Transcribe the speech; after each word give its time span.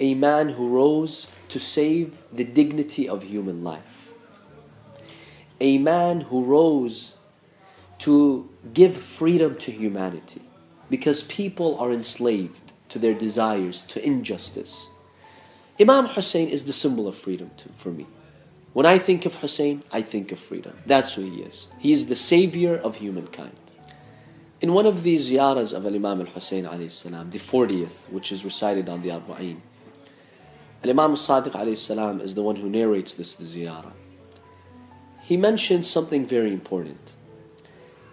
a 0.00 0.14
man 0.14 0.48
who 0.50 0.68
rose 0.68 1.30
to 1.50 1.60
save 1.60 2.16
the 2.32 2.44
dignity 2.44 3.08
of 3.08 3.22
human 3.22 3.62
life. 3.62 4.10
A 5.60 5.76
man 5.78 6.22
who 6.22 6.42
rose 6.42 7.18
to 7.98 8.48
give 8.72 8.96
freedom 8.96 9.56
to 9.56 9.70
humanity 9.70 10.40
because 10.88 11.22
people 11.24 11.78
are 11.78 11.92
enslaved 11.92 12.72
to 12.88 12.98
their 12.98 13.14
desires, 13.14 13.82
to 13.82 14.04
injustice. 14.04 14.88
Imam 15.78 16.06
Hussein 16.06 16.48
is 16.48 16.64
the 16.64 16.72
symbol 16.72 17.06
of 17.06 17.14
freedom 17.14 17.50
to, 17.58 17.68
for 17.70 17.90
me. 17.90 18.06
When 18.72 18.86
I 18.86 18.98
think 18.98 19.26
of 19.26 19.36
Hussein, 19.36 19.82
I 19.92 20.00
think 20.00 20.32
of 20.32 20.38
freedom. 20.38 20.78
That's 20.86 21.14
who 21.14 21.22
he 21.22 21.42
is. 21.42 21.68
He 21.78 21.92
is 21.92 22.06
the 22.06 22.16
savior 22.16 22.76
of 22.76 22.96
humankind. 22.96 23.58
In 24.60 24.72
one 24.74 24.86
of 24.86 25.02
these 25.02 25.30
ziyaras 25.30 25.72
of 25.72 25.86
Imam 25.86 26.20
al-Hussein 26.20 26.64
salam, 26.88 27.30
the 27.30 27.38
40th, 27.38 28.10
which 28.10 28.30
is 28.32 28.44
recited 28.44 28.88
on 28.88 29.02
the 29.02 29.10
Arba'in, 29.10 29.60
Imam 30.82 31.10
al-Sadiq 31.10 31.76
salam 31.76 32.20
is 32.20 32.34
the 32.34 32.42
one 32.42 32.56
who 32.56 32.70
narrates 32.70 33.14
this 33.14 33.36
ziyarah. 33.36 33.92
He 35.22 35.36
mentions 35.36 35.88
something 35.88 36.26
very 36.26 36.52
important. 36.52 37.14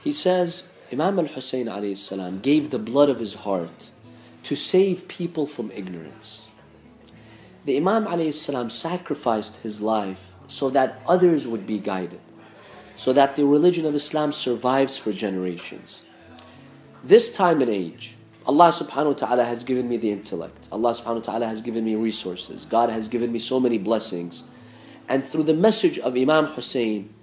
He 0.04 0.12
says, 0.12 0.70
Imam 0.92 1.18
al-Hussein 1.18 1.96
salam 1.96 2.40
gave 2.40 2.70
the 2.70 2.80
blood 2.80 3.10
of 3.10 3.20
his 3.20 3.36
heart 3.36 3.92
to 4.44 4.56
save 4.56 5.08
people 5.08 5.48
from 5.48 5.72
ignorance. 5.72 6.50
The 7.64 7.78
Imam 7.78 8.32
salam 8.34 8.70
sacrificed 8.70 9.58
his 9.58 9.82
life 9.82 10.36
so 10.48 10.70
that 10.70 11.02
others 11.08 11.48
would 11.48 11.66
be 11.66 11.80
guided, 11.80 12.22
so 12.98 13.14
that 13.14 13.38
the 13.38 13.46
religion 13.46 13.86
of 13.86 13.96
Islam 13.96 14.34
survives 14.34 14.98
for 14.98 15.14
generations. 15.14 16.04
This 17.02 17.34
time 17.34 17.62
and 17.62 17.70
age, 17.70 18.17
Allah 18.48 18.70
subhanahu 18.70 19.08
wa 19.08 19.14
ta'ala 19.14 19.44
has 19.44 19.66
given 19.66 19.90
me 19.90 19.98
the 19.98 20.10
intellect. 20.10 20.70
Allah 20.72 20.92
subhanahu 20.92 21.16
wa 21.16 21.34
ta'ala 21.34 21.48
has 21.48 21.60
given 21.60 21.84
me 21.84 21.96
resources. 21.96 22.64
God 22.64 22.90
has 22.90 23.10
given 23.10 23.34
me 23.34 23.40
so 23.40 23.60
many 23.60 23.78
blessings. 23.78 24.46
And 25.10 25.24
through 25.24 25.44
the 25.44 25.54
message 25.54 26.00
of 26.00 26.16
Imam 26.16 26.46
Hussein, 26.46 27.14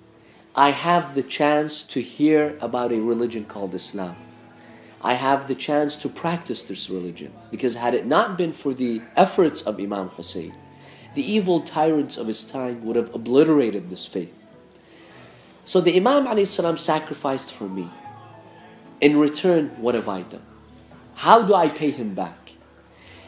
I 0.54 0.70
have 0.70 1.14
the 1.14 1.22
chance 1.22 1.82
to 1.84 2.02
hear 2.02 2.58
about 2.60 2.92
a 2.92 3.00
religion 3.00 3.46
called 3.46 3.74
Islam. 3.74 4.16
I 5.00 5.14
have 5.14 5.48
the 5.48 5.54
chance 5.54 5.96
to 5.98 6.10
practice 6.10 6.62
this 6.62 6.90
religion. 6.90 7.32
Because 7.50 7.74
had 7.74 7.94
it 7.94 8.04
not 8.06 8.36
been 8.36 8.52
for 8.52 8.74
the 8.74 9.00
efforts 9.16 9.62
of 9.62 9.80
Imam 9.80 10.10
Hussein, 10.10 10.54
the 11.14 11.24
evil 11.24 11.60
tyrants 11.60 12.18
of 12.18 12.26
his 12.26 12.44
time 12.44 12.84
would 12.84 12.96
have 12.96 13.14
obliterated 13.14 13.88
this 13.88 14.04
faith. 14.04 14.44
So 15.64 15.80
the 15.80 15.96
Imam 15.96 16.44
sacrificed 16.44 17.50
for 17.50 17.64
me. 17.64 17.88
In 19.00 19.16
return, 19.18 19.70
what 19.78 19.94
have 19.94 20.08
I 20.08 20.22
done? 20.22 20.42
How 21.14 21.42
do 21.42 21.54
I 21.54 21.68
pay 21.68 21.90
him 21.90 22.14
back? 22.14 22.52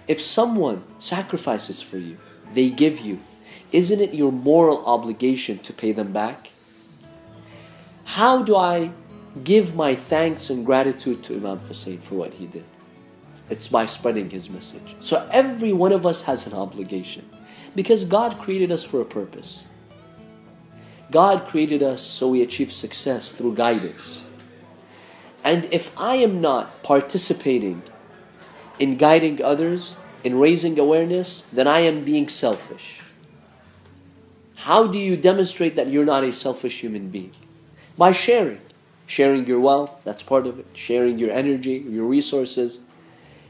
If 0.06 0.20
someone 0.20 0.84
sacrifices 0.98 1.82
for 1.82 1.98
you, 1.98 2.18
they 2.54 2.70
give 2.70 3.00
you, 3.00 3.20
isn't 3.72 4.00
it 4.00 4.14
your 4.14 4.32
moral 4.32 4.84
obligation 4.86 5.58
to 5.60 5.72
pay 5.72 5.92
them 5.92 6.12
back? 6.12 6.50
How 8.04 8.42
do 8.42 8.56
I 8.56 8.92
give 9.42 9.74
my 9.74 9.94
thanks 9.94 10.48
and 10.48 10.64
gratitude 10.64 11.22
to 11.24 11.34
Imam 11.34 11.58
Hussein 11.58 11.98
for 11.98 12.14
what 12.14 12.34
he 12.34 12.46
did? 12.46 12.64
It's 13.50 13.68
by 13.68 13.86
spreading 13.86 14.30
his 14.30 14.48
message. 14.50 14.96
So 15.00 15.28
every 15.30 15.72
one 15.72 15.92
of 15.92 16.06
us 16.06 16.22
has 16.22 16.46
an 16.46 16.52
obligation. 16.52 17.28
Because 17.74 18.04
God 18.04 18.38
created 18.38 18.72
us 18.72 18.84
for 18.84 19.00
a 19.00 19.04
purpose. 19.04 19.68
God 21.10 21.46
created 21.46 21.82
us 21.82 22.00
so 22.00 22.28
we 22.28 22.42
achieve 22.42 22.72
success 22.72 23.30
through 23.30 23.54
guidance. 23.54 24.24
And 25.46 25.68
if 25.70 25.92
I 25.96 26.16
am 26.16 26.40
not 26.40 26.82
participating 26.82 27.84
in 28.80 28.96
guiding 28.96 29.40
others, 29.40 29.96
in 30.24 30.40
raising 30.40 30.76
awareness, 30.76 31.42
then 31.52 31.68
I 31.68 31.80
am 31.86 32.02
being 32.02 32.28
selfish. 32.28 33.00
How 34.56 34.88
do 34.88 34.98
you 34.98 35.16
demonstrate 35.16 35.76
that 35.76 35.86
you're 35.86 36.04
not 36.04 36.24
a 36.24 36.32
selfish 36.32 36.80
human 36.80 37.10
being? 37.10 37.30
By 37.96 38.10
sharing. 38.10 38.60
Sharing 39.06 39.46
your 39.46 39.60
wealth, 39.60 40.02
that's 40.02 40.24
part 40.24 40.48
of 40.48 40.58
it. 40.58 40.66
Sharing 40.72 41.16
your 41.16 41.30
energy, 41.30 41.76
your 41.88 42.06
resources. 42.06 42.80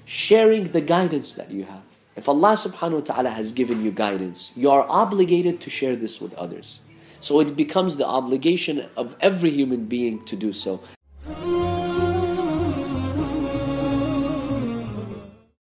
Sharing 0.04 0.64
the 0.72 0.82
guidance 0.82 1.32
that 1.32 1.50
you 1.50 1.64
have. 1.64 1.82
If 2.14 2.28
Allah 2.28 2.56
subhanahu 2.60 3.08
wa 3.08 3.14
ta'ala 3.14 3.30
has 3.30 3.52
given 3.52 3.82
you 3.82 3.90
guidance, 3.90 4.52
you 4.54 4.70
are 4.70 4.84
obligated 4.86 5.62
to 5.62 5.70
share 5.70 5.96
this 5.96 6.20
with 6.20 6.34
others. 6.34 6.80
So 7.20 7.40
it 7.40 7.56
becomes 7.56 7.96
the 7.96 8.06
obligation 8.06 8.90
of 8.98 9.16
every 9.18 9.50
human 9.50 9.86
being 9.86 10.22
to 10.26 10.36
do 10.36 10.52
so. 10.52 10.82